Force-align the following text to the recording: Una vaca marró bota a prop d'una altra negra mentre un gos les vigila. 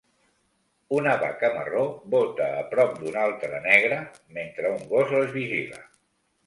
Una 0.99 1.11
vaca 1.23 1.51
marró 1.57 1.83
bota 2.15 2.47
a 2.63 2.65
prop 2.73 2.99
d'una 3.03 3.23
altra 3.27 3.61
negra 3.69 4.01
mentre 4.41 4.75
un 4.81 4.85
gos 4.97 5.19
les 5.21 5.35
vigila. 5.41 5.89